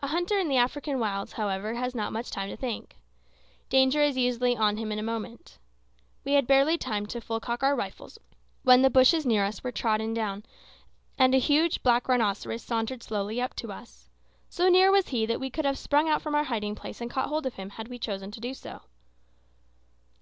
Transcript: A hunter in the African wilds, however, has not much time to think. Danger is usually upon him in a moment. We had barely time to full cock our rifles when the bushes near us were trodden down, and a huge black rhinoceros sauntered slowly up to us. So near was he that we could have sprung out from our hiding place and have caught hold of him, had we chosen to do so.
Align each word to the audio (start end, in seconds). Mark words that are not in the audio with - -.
A 0.00 0.06
hunter 0.06 0.38
in 0.38 0.48
the 0.48 0.56
African 0.56 0.98
wilds, 0.98 1.34
however, 1.34 1.74
has 1.74 1.94
not 1.94 2.14
much 2.14 2.30
time 2.30 2.48
to 2.48 2.56
think. 2.56 2.96
Danger 3.68 4.00
is 4.00 4.16
usually 4.16 4.54
upon 4.54 4.78
him 4.78 4.90
in 4.90 4.98
a 4.98 5.02
moment. 5.02 5.58
We 6.24 6.32
had 6.32 6.46
barely 6.46 6.78
time 6.78 7.04
to 7.08 7.20
full 7.20 7.40
cock 7.40 7.62
our 7.62 7.76
rifles 7.76 8.18
when 8.62 8.80
the 8.80 8.88
bushes 8.88 9.26
near 9.26 9.44
us 9.44 9.62
were 9.62 9.70
trodden 9.70 10.14
down, 10.14 10.46
and 11.18 11.34
a 11.34 11.38
huge 11.38 11.82
black 11.82 12.08
rhinoceros 12.08 12.62
sauntered 12.62 13.02
slowly 13.02 13.38
up 13.38 13.52
to 13.56 13.70
us. 13.70 14.08
So 14.48 14.70
near 14.70 14.90
was 14.90 15.08
he 15.08 15.26
that 15.26 15.40
we 15.40 15.50
could 15.50 15.66
have 15.66 15.76
sprung 15.76 16.08
out 16.08 16.22
from 16.22 16.34
our 16.34 16.44
hiding 16.44 16.74
place 16.74 17.02
and 17.02 17.10
have 17.10 17.14
caught 17.14 17.28
hold 17.28 17.44
of 17.44 17.56
him, 17.56 17.68
had 17.68 17.88
we 17.88 17.98
chosen 17.98 18.30
to 18.30 18.40
do 18.40 18.54
so. 18.54 18.80